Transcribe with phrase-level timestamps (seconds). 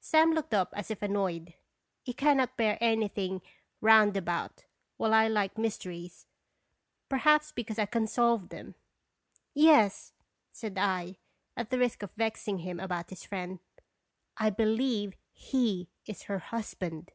[0.00, 1.54] Sam looked up as if annoyed.
[2.02, 3.40] He cannot bear anything
[3.80, 4.66] roundabout,
[4.98, 6.26] while I like mys teries.
[7.08, 8.74] Perhaps because I can solve them."
[9.70, 10.12] Yes,"
[10.52, 11.16] said I,
[11.56, 13.58] at the risk of vexing him about his friend,
[14.08, 17.12] "/ believe he is her hus band."